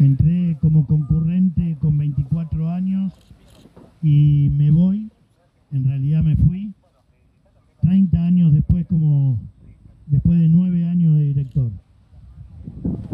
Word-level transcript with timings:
Entré 0.00 0.56
como 0.62 0.86
concurrente 0.86 1.76
con 1.78 1.98
24 1.98 2.70
años 2.70 3.12
y 4.02 4.48
me 4.50 4.70
voy, 4.70 5.10
en 5.72 5.84
realidad 5.84 6.24
me 6.24 6.36
fui, 6.36 6.72
30 7.82 8.24
años 8.24 8.54
después 8.54 8.86
como 8.86 9.38
después 10.06 10.40
de 10.40 10.48
nueve 10.48 10.86
años 10.86 11.18
de 11.18 11.24
director. 11.24 11.70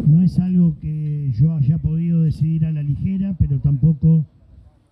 No 0.07 0.23
es 0.23 0.39
algo 0.39 0.77
que 0.81 1.33
yo 1.35 1.55
haya 1.55 1.79
podido 1.79 2.23
decidir 2.23 2.65
a 2.65 2.71
la 2.71 2.85
ligera, 2.85 3.35
pero 3.37 3.59
tampoco 3.59 4.25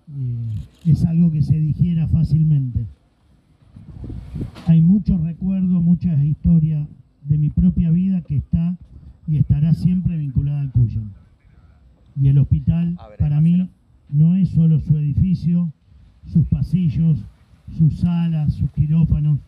eh, 0.09 0.91
es 0.91 1.05
algo 1.05 1.31
que 1.31 1.43
se 1.43 1.61
digiera 1.61 2.09
fácilmente. 2.09 2.87
Hay 4.67 4.81
muchos 4.81 5.21
recuerdos, 5.21 5.81
muchas 5.81 6.25
historias 6.25 6.89
de 7.23 7.39
mi 7.39 7.51
propia 7.51 7.93
vida 7.93 8.21
que 8.23 8.39
está 8.39 8.77
y 9.29 9.37
estará 9.37 9.75
siempre 9.75 10.19
vinculada 10.19 10.61
al 10.61 10.73
Cuyo. 10.73 11.03
Y 12.21 12.29
el 12.29 12.39
hospital 12.39 12.97
para 13.19 13.41
mí 13.41 13.69
no 14.11 14.37
es 14.37 14.51
solo 14.51 14.81
su 14.81 14.97
edificio, 14.97 15.73
sus 16.33 16.47
pasillos, 16.47 17.19
sus 17.77 17.99
salas, 17.99 18.55
sus 18.55 18.71
quirófanos, 18.71 19.39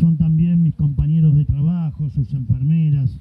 son 0.00 0.16
también 0.16 0.62
mis 0.62 0.74
compañeros 0.74 1.36
de 1.36 1.44
trabajo, 1.44 2.10
sus 2.10 2.32
enfermeras, 2.34 3.18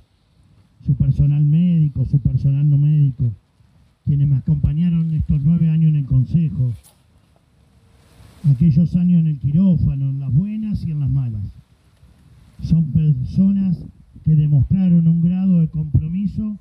su 0.85 0.95
personal 0.95 1.43
médico, 1.45 2.05
su 2.05 2.19
personal 2.19 2.69
no 2.69 2.77
médico, 2.77 3.31
quienes 4.05 4.27
me 4.27 4.37
acompañaron 4.37 5.13
estos 5.13 5.41
nueve 5.43 5.69
años 5.69 5.89
en 5.89 5.95
el 5.97 6.05
Consejo, 6.05 6.73
aquellos 8.49 8.95
años 8.95 9.21
en 9.21 9.27
el 9.27 9.39
quirófano, 9.39 10.09
en 10.09 10.19
las 10.19 10.33
buenas 10.33 10.85
y 10.85 10.91
en 10.91 10.99
las 10.99 11.09
malas. 11.09 11.43
Son 12.61 12.85
personas 12.91 13.85
que 14.23 14.35
demostraron 14.35 15.07
un 15.07 15.21
grado 15.21 15.59
de 15.59 15.67
compromiso 15.67 16.57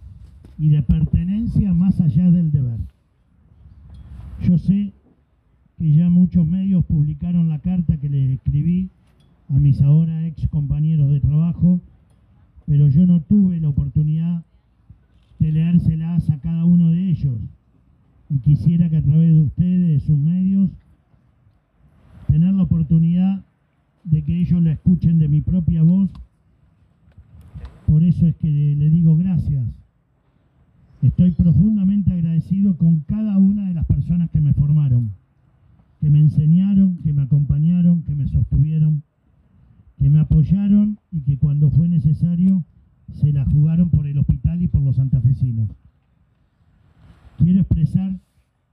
y 0.58 0.68
de 0.68 0.82
pertenencia 0.82 1.72
más 1.74 2.00
allá 2.00 2.30
del 2.30 2.50
deber. 2.52 2.80
Yo 4.42 4.58
sé 4.58 4.92
que 5.78 5.92
ya 5.92 6.10
muchos 6.10 6.46
medios 6.46 6.84
publicaron 6.84 7.48
la 7.48 7.58
carta 7.58 7.96
que 7.96 8.08
les 8.08 8.30
escribí 8.30 8.90
a 9.48 9.58
mis 9.58 9.80
ahora 9.82 10.26
ex 10.26 10.48
compañeros 10.48 11.10
de 11.10 11.20
trabajo, 11.20 11.80
pero 12.66 12.88
yo 12.88 13.06
no 13.06 13.20
tuve 13.20 13.60
la 13.60 13.68
oportunidad 13.68 14.44
de 15.38 15.52
leérselas 15.52 16.30
a 16.30 16.38
cada 16.40 16.64
uno 16.64 16.90
de 16.90 17.10
ellos 17.10 17.38
y 18.30 18.38
quisiera 18.38 18.88
que 18.88 18.96
a 18.96 19.02
través 19.02 19.34
de 19.34 19.42
ustedes, 19.42 19.88
de 19.88 20.00
sus 20.00 20.18
medios, 20.18 20.70
tener 22.28 22.52
la 22.54 22.62
oportunidad 22.62 23.44
de 24.04 24.22
que 24.22 24.40
ellos 24.40 24.62
la 24.62 24.72
escuchen 24.72 25.18
de 25.18 25.28
mi 25.28 25.40
propia 25.40 25.82
voz. 25.82 26.10
Por 27.86 28.02
eso 28.02 28.26
es 28.26 28.34
que 28.36 28.48
le 28.48 28.90
digo 28.90 29.16
gracias. 29.16 29.64
Estoy 31.02 31.32
profundamente 31.32 32.12
agradecido 32.12 32.76
con 32.76 33.00
cada 33.00 33.38
una 33.38 33.68
de 33.68 33.74
las 33.74 33.86
personas 33.86 34.30
que 34.30 34.40
me 34.40 34.54
formaron, 34.54 35.10
que 36.04 36.10
me 36.10 36.20
enseñaron, 36.20 36.98
que 36.98 37.14
me 37.14 37.22
acompañaron, 37.22 38.02
que 38.02 38.14
me 38.14 38.28
sostuvieron 38.28 39.02
que 39.98 40.10
me 40.10 40.20
apoyaron 40.20 40.98
y 41.10 41.22
que 41.22 41.38
cuando 41.38 41.70
fue 41.70 41.88
necesario 41.88 42.62
se 43.14 43.32
la 43.32 43.46
jugaron 43.46 43.88
por 43.88 44.06
el 44.06 44.18
hospital 44.18 44.60
y 44.60 44.68
por 44.68 44.82
los 44.82 44.96
santafesinos. 44.96 45.70
Quiero 47.38 47.60
expresar 47.60 48.20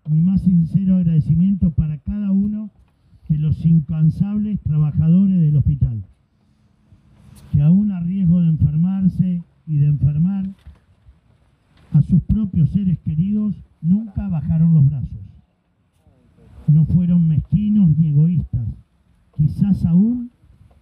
mi 0.10 0.20
más 0.20 0.42
sincero 0.42 0.98
agradecimiento 0.98 1.72
para 1.72 2.00
cada 2.00 2.34
uno 2.34 2.70
de 3.30 3.38
los 3.38 3.66
incansables 3.66 4.60
trabajadores 4.60 5.40
del 5.40 5.56
hospital, 5.56 6.04
que 7.54 7.62
aún 7.62 7.94
a 7.94 8.02
riesgo 8.02 8.42
de 8.42 8.50
enfermarse 8.50 9.42
y 9.68 9.78
de 9.78 9.88
enfermar 9.88 10.50
a 11.94 12.02
sus 12.02 12.22
propios 12.24 12.72
seres 12.72 13.00
queridos, 13.00 13.56
nunca 13.82 14.28
bajaron 14.28 14.74
los 14.74 14.86
brazos. 14.86 15.31
No 16.72 16.86
fueron 16.86 17.28
mezquinos 17.28 17.98
ni 17.98 18.08
egoístas, 18.08 18.66
quizás 19.36 19.86
aún 19.86 20.30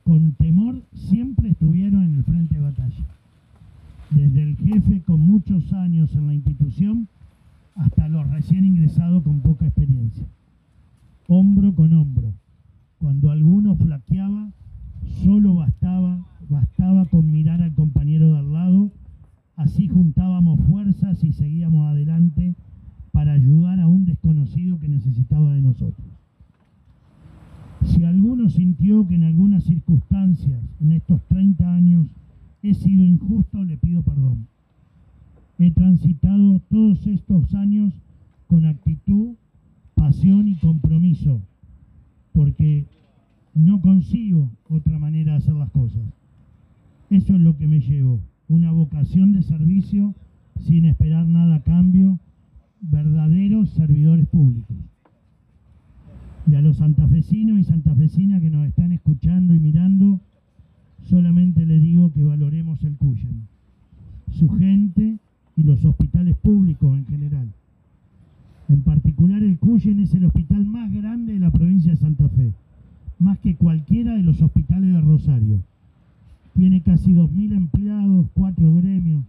con 0.03 0.33
temor 0.33 0.83
siempre 0.93 1.49
estuvieron 1.49 2.03
en 2.03 2.15
el 2.15 2.23
frente 2.23 2.55
de 2.55 2.61
batalla. 2.61 3.05
Desde 4.11 4.43
el 4.43 4.55
jefe 4.57 5.01
con 5.01 5.21
muchos 5.21 5.73
años 5.73 6.13
en 6.15 6.27
la 6.27 6.33
institución 6.35 7.07
hasta 7.75 8.07
los 8.07 8.29
recién 8.29 8.65
ingresados 8.65 9.23
con 9.23 9.39
poca 9.39 9.65
experiencia. 9.65 10.25
Hombro 11.27 11.73
con 11.73 11.93
hombro. 11.93 12.33
Cuando 12.99 13.31
alguno 13.31 13.75
flaqueaba, 13.75 14.51
solo 15.23 15.55
bastaba, 15.55 16.19
bastaba 16.49 17.05
con 17.05 17.31
mirar 17.31 17.61
al 17.61 17.73
compañero 17.73 18.33
de 18.33 18.39
al 18.39 18.53
lado, 18.53 18.91
así 19.55 19.87
juntábamos 19.87 20.59
fuerzas 20.61 21.23
y 21.23 21.31
seguíamos 21.31 21.87
adelante 21.87 22.55
para 23.11 23.33
ayudar 23.33 23.79
a 23.79 23.87
un 23.87 24.05
desconocido 24.05 24.79
que 24.79 24.87
necesitaba 24.87 25.53
de 25.53 25.61
nosotros. 25.61 26.07
Si 27.85 28.03
alguno 28.03 28.49
sintió 28.49 29.07
que 29.07 29.15
en 29.15 29.23
algunas 29.39 29.63
circunstancias 29.63 30.61
en 30.81 30.91
estos 30.91 31.25
30 31.29 31.73
años 31.73 32.07
he 32.61 32.73
sido 32.73 33.05
injusto, 33.05 33.63
le 33.63 33.77
pido 33.77 34.01
perdón. 34.01 34.47
He 35.57 35.71
transitado 35.71 36.59
todos 36.69 37.07
estos 37.07 37.55
años 37.55 37.93
con 38.47 38.65
actitud, 38.65 39.35
pasión 39.95 40.49
y 40.49 40.55
compromiso, 40.55 41.39
porque 42.33 42.85
no 43.53 43.79
consigo 43.79 44.49
otra 44.69 44.99
manera 44.99 45.31
de 45.31 45.37
hacer 45.37 45.53
las 45.53 45.69
cosas. 45.69 46.03
Eso 47.09 47.35
es 47.35 47.39
lo 47.39 47.55
que 47.55 47.65
me 47.65 47.79
llevo, 47.79 48.19
una 48.49 48.73
vocación 48.73 49.31
de 49.31 49.41
servicio 49.41 50.15
sin 50.67 50.83
esperar 50.83 51.25
nada 51.25 51.55
a 51.55 51.63
cambio, 51.63 52.19
verdaderos 52.81 53.69
servidores 53.69 54.27
públicos 54.27 54.75
y 56.49 56.55
a 56.55 56.61
los 56.61 56.77
santafesinos 56.77 57.59
y 57.59 57.63
santafesinas 57.63 58.41
que 58.41 58.49
nos 58.49 58.67
están 58.67 58.91
escuchando 58.91 59.53
y 59.53 59.59
mirando, 59.59 60.19
solamente 61.03 61.63
les 61.63 61.81
digo 61.81 62.11
que 62.11 62.23
valoremos 62.23 62.83
el 62.83 62.95
Cuyen, 62.95 63.47
su 64.31 64.49
gente 64.49 65.19
y 65.55 65.63
los 65.63 65.85
hospitales 65.85 66.35
públicos 66.37 66.97
en 66.97 67.05
general. 67.05 67.47
En 68.67 68.81
particular 68.81 69.43
el 69.43 69.59
Cuyen 69.59 69.99
es 69.99 70.13
el 70.15 70.25
hospital 70.25 70.65
más 70.65 70.91
grande 70.91 71.33
de 71.33 71.39
la 71.39 71.51
provincia 71.51 71.91
de 71.91 71.97
Santa 71.97 72.27
Fe, 72.29 72.51
más 73.19 73.37
que 73.39 73.55
cualquiera 73.55 74.15
de 74.15 74.23
los 74.23 74.41
hospitales 74.41 74.91
de 74.91 75.01
Rosario. 75.01 75.59
Tiene 76.55 76.81
casi 76.81 77.13
2.000 77.13 77.53
empleados, 77.55 78.27
cuatro 78.33 78.73
gremios, 78.75 79.23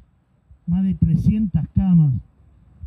más 0.66 0.84
de 0.84 0.94
300 0.94 1.68
camas, 1.74 2.14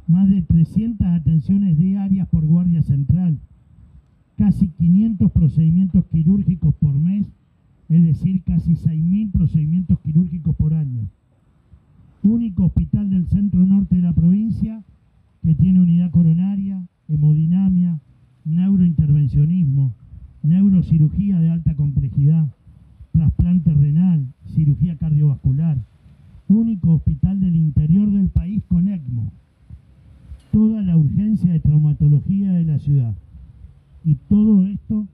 más 0.07 0.27
de 0.29 0.41
300 0.41 1.05
atenciones 1.07 1.77
diarias 1.77 2.27
por 2.29 2.43
guardia 2.45 2.81
central, 2.81 3.37
casi 4.37 4.69
500 4.69 5.31
procedimientos 5.31 6.05
quirúrgicos 6.05 6.73
por 6.75 6.93
mes, 6.93 7.25
es 7.89 8.03
decir, 8.03 8.43
casi 8.43 8.73
6.000 8.73 9.31
procedimientos 9.31 9.99
quirúrgicos 9.99 10.55
por 10.55 10.73
año. 10.73 11.07
Único 12.23 12.65
hospital 12.65 13.09
del 13.09 13.27
centro 13.27 13.65
norte 13.65 13.95
de 13.95 14.01
la 14.01 14.13
provincia 14.13 14.83
que 15.43 15.53
tiene 15.53 15.81
unidad 15.81 16.09
coronaria, 16.11 16.87
hemodinamia, 17.09 17.99
neurointervencionismo, 18.45 19.93
neurocirugía 20.41 21.39
de 21.39 21.49
alta 21.49 21.75
complejidad, 21.75 22.47
trasplante 23.11 23.73
renal, 23.73 24.25
cirugía 24.47 24.97
cardiovascular. 24.97 25.77
Único 26.47 26.93
hospital 26.93 27.39
del 27.39 27.55
interior 27.55 28.11
del 28.11 28.29
país 28.29 28.61
con 28.67 28.87
ECMO. 28.87 29.31
Toda 30.51 30.81
la 30.81 30.97
urgencia 30.97 31.51
de 31.51 31.59
traumatología 31.59 32.51
de 32.53 32.63
la 32.63 32.79
ciudad. 32.79 33.15
Y 34.03 34.15
todo 34.15 34.65
esto 34.65 35.07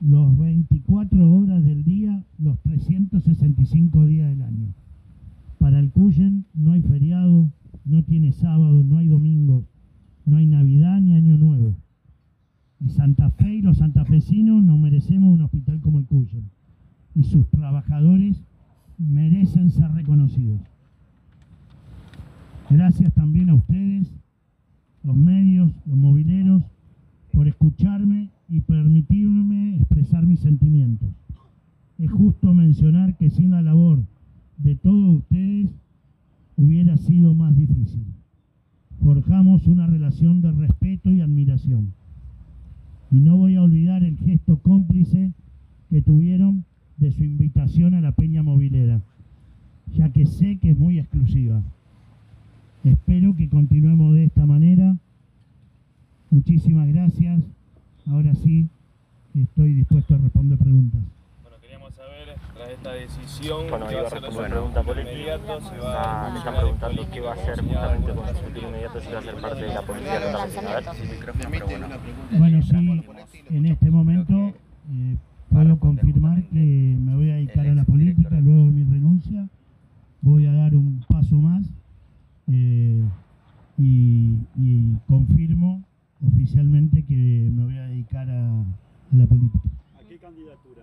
los 0.00 0.36
24 0.38 1.32
horas 1.32 1.64
del 1.64 1.84
día, 1.84 2.24
los 2.38 2.58
365 2.60 4.06
días 4.06 4.30
del 4.30 4.42
año. 4.42 4.74
Para 5.58 5.80
el 5.80 5.90
Cuyen 5.90 6.46
no 6.54 6.72
hay 6.72 6.82
feriado, 6.82 7.50
no 7.84 8.04
tiene 8.04 8.32
sábado, 8.32 8.84
no 8.84 8.98
hay 8.98 9.08
domingo, 9.08 9.64
no 10.24 10.36
hay 10.36 10.46
Navidad 10.46 11.00
ni 11.00 11.14
Año 11.14 11.36
Nuevo. 11.36 11.74
Y 12.80 12.90
Santa 12.90 13.30
Fe 13.30 13.56
y 13.56 13.62
los 13.62 13.78
santafesinos 13.78 14.62
no 14.62 14.78
merecemos 14.78 15.34
un 15.34 15.42
hospital 15.42 15.80
como 15.80 15.98
el 15.98 16.06
Cuyen. 16.06 16.48
Y 17.14 17.24
sus 17.24 17.48
trabajadores 17.48 18.44
merecen 18.98 19.70
ser 19.70 19.90
reconocidos. 19.92 20.60
Gracias 22.70 23.12
también 23.14 23.50
a 23.50 23.54
ustedes, 23.54 24.12
los 25.02 25.16
medios, 25.16 25.72
los 25.86 25.96
mobileros, 25.96 26.62
escucharme 27.48 28.30
y 28.48 28.60
permitirme 28.60 29.76
expresar 29.76 30.26
mis 30.26 30.40
sentimientos. 30.40 31.08
Es 31.98 32.10
justo 32.10 32.54
mencionar 32.54 33.16
que 33.16 33.30
sin 33.30 33.50
la 33.50 33.62
labor 33.62 34.00
de 34.58 34.74
todos 34.76 35.16
ustedes 35.16 35.70
hubiera 36.56 36.96
sido 36.96 37.34
más 37.34 37.56
difícil. 37.56 38.04
Forjamos 39.02 39.66
una 39.66 39.86
relación 39.86 40.40
de 40.40 40.52
respeto 40.52 41.10
y 41.10 41.20
admiración. 41.20 41.92
Y 43.10 43.20
no 43.20 43.36
voy 43.36 43.56
a 43.56 43.62
olvidar 43.62 44.02
el 44.02 44.16
gesto 44.18 44.58
cómplice 44.58 45.32
que 45.88 46.02
tuvieron 46.02 46.64
de 46.98 47.12
su 47.12 47.24
invitación 47.24 47.94
a 47.94 48.00
la 48.00 48.12
Peña 48.12 48.42
Movilera, 48.42 49.00
ya 49.94 50.12
que 50.12 50.26
sé 50.26 50.58
que 50.58 50.70
es 50.70 50.78
muy 50.78 50.98
exclusiva. 50.98 51.62
espero 52.84 53.34
que 53.36 53.48
continuemos 53.48 54.14
de 54.14 54.24
esta 54.24 54.46
manera. 54.46 54.87
Muchísimas 56.38 56.86
gracias. 56.86 57.42
Ahora 58.06 58.32
sí, 58.32 58.68
estoy 59.34 59.72
dispuesto 59.74 60.14
a 60.14 60.18
responder 60.18 60.56
preguntas. 60.56 61.00
Bueno, 61.42 61.56
queríamos 61.60 61.92
saber, 61.92 62.36
tras 62.54 62.70
esta 62.70 62.92
decisión, 62.92 63.66
Bueno, 63.68 63.86
¿qué 63.88 63.94
iba 63.94 64.02
va 64.02 64.06
a 64.06 64.10
responder 64.10 64.52
Ah, 65.82 66.26
a 66.28 66.32
le 66.32 66.38
están 66.38 66.54
preguntando 66.54 67.10
qué 67.10 67.20
va 67.20 67.30
a 67.30 67.34
hacer 67.34 67.60
justamente 67.60 68.12
con 68.12 68.28
su 68.28 68.34
futuro 68.34 68.68
inmediato, 68.68 69.00
si 69.00 69.10
va 69.10 69.18
a 69.18 69.22
ser 69.22 69.34
parte 69.34 69.62
de 69.64 69.74
la 69.74 69.82
política 69.82 70.20
de 70.20 70.32
la 70.32 70.44
vecina. 70.44 70.70
A 70.70 70.74
ver, 70.74 70.84
sin 70.94 71.10
micrófono, 71.10 71.48
pero 71.50 71.66
bueno. 71.66 71.88
Bueno, 72.38 72.62
sí, 72.62 73.46
en 73.50 73.66
este 73.66 73.90
momento 73.90 74.34
eh, 74.92 75.16
puedo 75.50 75.78
confirmar 75.80 76.42
que 76.44 76.96
me 77.00 77.16
voy 77.16 77.30
a 77.30 77.34
dedicar 77.34 77.66
a 77.66 77.74
la 77.74 77.82
política 77.82 78.38
luego 78.38 78.66
de 78.66 78.70
mi 78.70 78.84
renuncia. 78.84 79.48
Voy 80.20 80.46
a 80.46 80.52
dar 80.52 80.76
un 80.76 81.04
paso 81.08 81.34
más 81.34 81.66
eh, 82.46 83.02
y, 83.76 84.36
y 84.56 84.96
confirmo 85.08 85.82
que 87.06 87.50
me 87.50 87.64
voy 87.64 87.76
a 87.78 87.86
dedicar 87.88 88.28
a, 88.28 88.60
a 88.60 89.16
la 89.16 89.26
política. 89.26 89.68
¿A 89.98 90.06
qué 90.06 90.18
candidatura? 90.18 90.82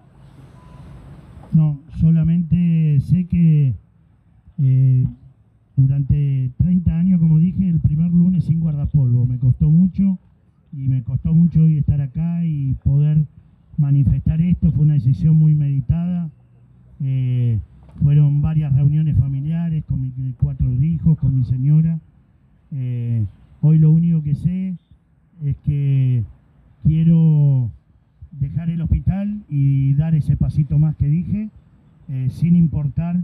No, 1.54 1.80
solamente 2.00 3.00
sé 3.02 3.26
que 3.26 3.76
eh, 4.58 5.06
durante 5.76 6.52
30 6.58 6.92
años, 6.92 7.20
como 7.20 7.38
dije, 7.38 7.70
el 7.70 7.80
primer 7.82 8.12
lunes 8.12 8.46
sin 8.46 8.60
guardapolvo. 8.60 9.28
Me 9.28 9.38
costó 9.38 9.70
mucho 9.70 10.18
y 10.74 10.88
me 10.88 11.04
costó 11.04 11.34
mucho 11.36 11.62
hoy 11.62 11.78
estar 11.78 12.02
acá 12.02 12.44
y 12.44 12.74
poder 12.84 13.24
manifestar 13.78 14.42
esto. 14.42 14.72
Fue 14.72 14.86
una 14.86 14.96
decisión 14.96 15.36
muy 15.36 15.54
meditada. 15.54 16.30
Eh, 17.02 17.60
fueron 18.02 18.42
varias 18.42 18.74
reuniones 18.74 19.18
familiares 19.18 19.84
con 19.86 20.02
mis 20.02 20.14
cuatro 20.38 20.74
hijos, 20.82 21.18
con 21.20 21.38
mi 21.38 21.44
señora. 21.46 22.00
Eh, 22.72 23.24
hoy 23.62 23.78
lo 23.78 23.92
único 23.92 24.24
que 24.24 24.34
sé 24.34 24.76
es 25.46 25.56
que 25.58 26.24
quiero 26.84 27.70
dejar 28.32 28.70
el 28.70 28.82
hospital 28.82 29.42
y 29.50 29.94
dar 29.94 30.16
ese 30.16 30.36
pasito 30.36 30.78
más 30.78 30.96
que 30.96 31.08
dije, 31.08 31.50
eh, 32.10 32.28
sin 32.30 32.56
importar 32.56 33.18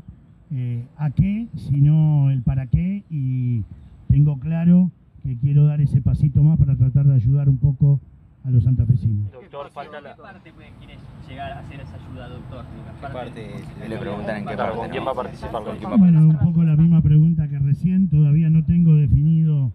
eh, 0.52 0.86
a 0.98 1.10
qué, 1.12 1.48
sino 1.56 2.30
el 2.30 2.42
para 2.42 2.68
qué, 2.68 3.04
y 3.10 3.64
tengo 4.10 4.40
claro 4.40 4.92
que 5.24 5.36
quiero 5.38 5.66
dar 5.66 5.82
ese 5.82 6.02
pasito 6.02 6.44
más 6.44 6.58
para 6.58 6.76
tratar 6.76 7.06
de 7.06 7.16
ayudar 7.16 7.50
un 7.50 7.58
poco 7.58 8.00
a 8.44 8.50
los 8.50 8.64
santafesinos. 8.64 9.32
Doctor, 9.32 9.70
falta 9.72 10.02
la... 10.02 10.16
¿Qué 10.16 10.22
parte 10.22 10.52
quieres 10.80 11.00
llegar 11.28 11.52
a 11.52 11.60
hacer 11.60 11.80
esa 11.80 11.96
ayuda, 11.96 12.28
doctor? 12.30 12.66
¿Qué 13.02 13.08
parte 13.08 13.50
le 13.88 13.98
preguntan 13.98 14.38
en 14.38 14.46
qué 14.46 14.58
parte? 14.58 14.78
¿con 14.78 14.90
quién 14.90 15.06
va 15.06 15.12
a 15.12 15.16
participar? 15.16 15.64
¿Con 15.64 15.78
quién 15.78 15.92
va 15.92 15.96
a 15.96 15.98
Bueno, 15.98 16.20
un 16.22 16.38
poco 16.40 16.64
la 16.64 16.76
misma 16.76 17.02
pregunta 17.02 17.48
que 17.48 17.60
recién, 17.60 18.10
todavía 18.10 18.50
no 18.50 18.64
tengo 18.64 18.96
definido, 18.96 19.72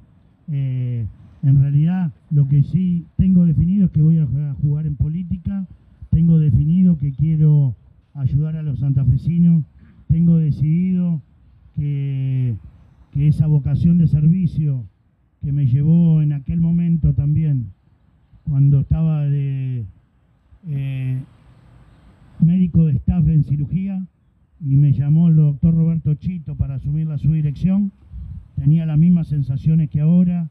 eh, 0.51 1.07
en 1.47 1.61
realidad 1.61 2.13
lo 2.31 2.49
que 2.49 2.63
sí 2.63 3.07
tengo 3.17 3.47
definido 3.47 3.87
es 3.87 3.93
que 3.93 4.03
voy 4.03 4.19
a 4.19 4.27
jugar 4.61 4.87
en 4.87 4.97
política, 4.97 5.67
tengo 6.11 6.39
definido 6.39 6.99
que 6.99 7.13
quiero 7.13 7.77
ayudar 8.15 8.57
a 8.57 8.63
los 8.63 8.81
santafesinos, 8.81 9.65
tengo 10.09 10.39
decidido 10.39 11.23
que, 11.77 12.57
que 13.13 13.29
esa 13.29 13.47
vocación 13.47 13.99
de 13.99 14.09
servicio 14.09 14.85
que 15.43 15.53
me 15.53 15.67
llevó 15.67 16.21
en 16.21 16.33
aquel 16.33 16.61
momento 16.61 17.13
también, 17.15 17.67
cuando 18.49 18.81
estaba 18.81 19.23
de 19.25 19.85
eh, 20.67 21.19
médico 22.41 22.87
de 22.87 22.93
staff 22.95 23.27
en 23.29 23.45
cirugía, 23.45 24.05
y 24.61 24.75
me 24.77 24.93
llamó 24.93 25.29
el 25.29 25.37
doctor 25.37 25.75
Roberto 25.75 26.15
Chito 26.15 26.57
para 26.57 26.77
asumir 26.77 27.07
la 27.07 27.19
subdirección. 27.19 27.93
Tenía 28.57 28.87
las 28.87 28.99
mismas 28.99 29.29
sensaciones 29.29 29.91
que 29.91 30.01
ahora, 30.01 30.49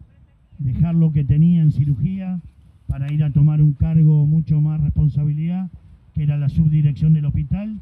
dejar 0.60 0.96
lo 0.96 1.12
que 1.12 1.24
tenía 1.24 1.62
en 1.62 1.72
cirugía 1.72 2.40
para 2.88 3.12
ir 3.12 3.24
a 3.24 3.32
tomar 3.32 3.62
un 3.62 3.74
cargo 3.74 4.26
mucho 4.26 4.62
más 4.62 4.80
responsabilidad, 4.82 5.70
que 6.14 6.24
era 6.24 6.38
la 6.38 6.50
subdirección 6.50 7.14
del 7.14 7.26
hospital. 7.26 7.78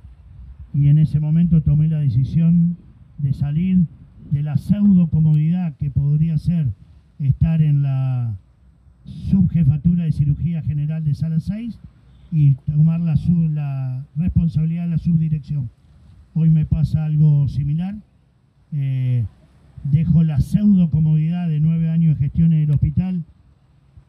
Y 0.74 0.88
en 0.88 0.98
ese 0.98 1.20
momento 1.20 1.62
tomé 1.62 1.88
la 1.88 2.00
decisión 2.00 2.78
de 3.20 3.34
salir 3.34 3.86
de 4.32 4.42
la 4.44 4.58
pseudo 4.58 5.08
comodidad 5.08 5.76
que 5.78 5.92
podría 5.92 6.38
ser 6.38 6.68
estar 7.20 7.62
en 7.62 7.84
la 7.84 8.36
subjefatura 9.06 10.06
de 10.06 10.12
cirugía 10.12 10.62
general 10.64 11.04
de 11.04 11.14
sala 11.14 11.40
6 11.40 11.78
y 12.32 12.54
tomar 12.66 13.00
la, 13.02 13.16
sub- 13.18 13.52
la 13.52 14.06
responsabilidad 14.16 14.84
de 14.86 14.90
la 14.92 14.98
subdirección. 14.98 15.70
Hoy 16.34 16.50
me 16.50 16.66
pasa 16.66 17.06
algo 17.06 17.48
similar. 17.48 17.96
Eh, 18.72 19.26
dejo 19.84 20.24
la 20.24 20.40
pseudo 20.40 20.90
comodidad 20.90 21.48
de 21.48 21.60
nueve 21.60 21.90
años 21.90 22.18
de 22.18 22.26
gestión 22.26 22.54
en 22.54 22.64
el 22.64 22.72
hospital, 22.72 23.24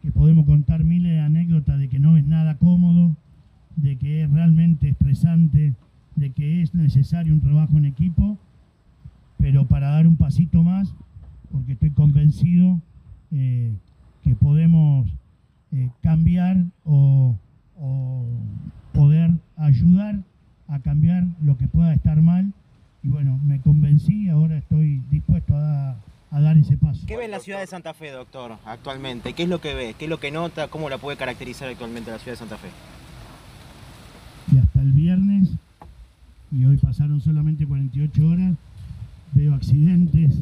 que 0.02 0.10
podemos 0.10 0.46
contar 0.46 0.84
miles 0.84 1.12
de 1.12 1.20
anécdotas 1.20 1.78
de 1.78 1.88
que 1.88 1.98
no 1.98 2.16
es 2.16 2.24
nada 2.24 2.56
cómodo, 2.56 3.16
de 3.76 3.96
que 3.96 4.22
es 4.22 4.30
realmente 4.30 4.88
estresante, 4.88 5.74
de 6.16 6.30
que 6.30 6.62
es 6.62 6.74
necesario 6.74 7.34
un 7.34 7.40
trabajo 7.40 7.76
en 7.78 7.86
equipo, 7.86 8.38
pero 9.38 9.66
para 9.66 9.90
dar 9.90 10.06
un 10.06 10.16
pasito 10.16 10.62
más, 10.62 10.94
porque 11.50 11.72
estoy 11.72 11.90
convencido 11.90 12.80
eh, 13.32 13.72
que 14.22 14.34
podemos 14.34 15.08
eh, 15.72 15.90
cambiar 16.02 16.64
o, 16.84 17.36
o 17.78 18.24
poder 18.92 19.32
ayudar 19.56 20.20
a 20.68 20.78
cambiar 20.78 21.26
lo 21.42 21.56
que 21.56 21.68
pueda 21.68 21.92
estar 21.92 22.22
mal. 22.22 22.52
Y 23.02 23.08
bueno, 23.08 23.38
me 23.44 23.60
convencí, 23.60 24.28
ahora 24.28 24.56
estoy 24.56 24.83
dar 26.54 26.64
ese 26.64 26.76
paso. 26.76 27.00
¿Qué 27.06 27.16
ve 27.16 27.24
en 27.24 27.30
la 27.30 27.40
ciudad 27.40 27.60
de 27.60 27.66
Santa 27.66 27.94
Fe, 27.94 28.10
doctor, 28.10 28.58
actualmente? 28.64 29.32
¿Qué 29.32 29.44
es 29.44 29.48
lo 29.48 29.60
que 29.60 29.74
ve? 29.74 29.94
¿Qué 29.98 30.04
es 30.06 30.10
lo 30.10 30.20
que 30.20 30.30
nota? 30.30 30.68
¿Cómo 30.68 30.88
la 30.88 30.98
puede 30.98 31.16
caracterizar 31.16 31.68
actualmente 31.68 32.10
la 32.10 32.18
ciudad 32.18 32.32
de 32.34 32.38
Santa 32.38 32.56
Fe? 32.56 32.68
y 34.52 34.58
hasta 34.58 34.82
el 34.82 34.92
viernes, 34.92 35.48
y 36.52 36.64
hoy 36.64 36.76
pasaron 36.76 37.20
solamente 37.20 37.66
48 37.66 38.28
horas, 38.28 38.54
veo 39.32 39.54
accidentes, 39.54 40.32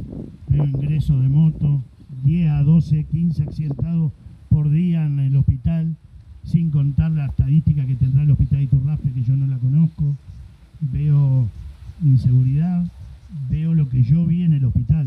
veo 0.49 0.65
ingresos 0.65 1.21
de 1.23 1.29
moto, 1.29 1.83
10 2.25 2.51
a 2.51 2.63
12, 2.63 3.05
15 3.05 3.43
accidentados 3.45 4.13
por 4.49 4.71
día 4.71 5.07
en 5.07 5.19
el 5.21 5.37
hospital, 5.37 5.95
sin 6.45 6.71
contar 6.71 7.13
la 7.13 7.27
estadística 7.27 7.87
que 7.87 7.95
tendrá 7.95 8.23
el 8.25 8.33
hospital 8.33 8.59
de 8.59 8.65
Iturraspe, 8.65 9.13
que 9.13 9.23
yo 9.23 9.37
no 9.37 9.47
la 9.47 9.59
conozco, 9.59 10.17
veo 10.81 11.49
inseguridad, 12.03 12.85
veo 13.49 13.75
lo 13.75 13.89
que 13.89 14.03
yo 14.03 14.27
vi 14.27 14.43
en 14.43 14.53
el 14.55 14.65
hospital. 14.65 14.93